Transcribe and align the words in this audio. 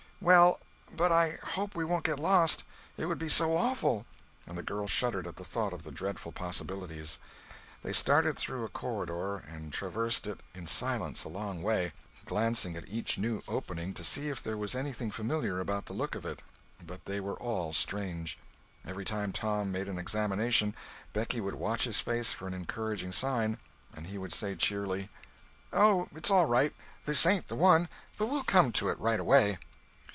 "Well. 0.23 0.59
But 0.95 1.11
I 1.11 1.39
hope 1.41 1.73
we 1.75 1.83
won't 1.83 2.03
get 2.03 2.19
lost. 2.19 2.63
It 2.95 3.07
would 3.07 3.17
be 3.17 3.27
so 3.27 3.57
awful!" 3.57 4.05
and 4.45 4.55
the 4.55 4.61
girl 4.61 4.85
shuddered 4.85 5.25
at 5.25 5.37
the 5.37 5.43
thought 5.43 5.73
of 5.73 5.81
the 5.81 5.89
dreadful 5.89 6.31
possibilities. 6.31 7.17
They 7.81 7.91
started 7.91 8.37
through 8.37 8.63
a 8.63 8.69
corridor, 8.69 9.37
and 9.37 9.73
traversed 9.73 10.27
it 10.27 10.41
in 10.53 10.67
silence 10.67 11.23
a 11.23 11.27
long 11.29 11.63
way, 11.63 11.93
glancing 12.25 12.75
at 12.75 12.87
each 12.87 13.17
new 13.17 13.41
opening, 13.47 13.95
to 13.95 14.03
see 14.03 14.29
if 14.29 14.43
there 14.43 14.57
was 14.59 14.75
anything 14.75 15.09
familiar 15.09 15.59
about 15.59 15.87
the 15.87 15.93
look 15.95 16.13
of 16.13 16.23
it; 16.23 16.43
but 16.85 17.05
they 17.05 17.19
were 17.19 17.39
all 17.39 17.73
strange. 17.73 18.37
Every 18.85 19.05
time 19.05 19.31
Tom 19.31 19.71
made 19.71 19.87
an 19.89 19.97
examination, 19.97 20.75
Becky 21.13 21.41
would 21.41 21.55
watch 21.55 21.85
his 21.85 21.99
face 21.99 22.31
for 22.31 22.45
an 22.47 22.53
encouraging 22.53 23.11
sign, 23.11 23.57
and 23.91 24.05
he 24.05 24.19
would 24.19 24.33
say 24.33 24.53
cheerily: 24.53 25.09
"Oh, 25.73 26.07
it's 26.13 26.29
all 26.29 26.45
right. 26.45 26.75
This 27.05 27.25
ain't 27.25 27.47
the 27.47 27.55
one, 27.55 27.89
but 28.19 28.27
we'll 28.27 28.43
come 28.43 28.71
to 28.73 28.89
it 28.89 28.99
right 28.99 29.19
away!" 29.19 29.57